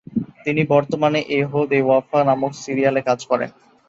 [0.45, 3.51] তিনি বর্তমানে "এহদ-এ-ওয়াফা" নামক সিরিয়ালে কাজ করছেন।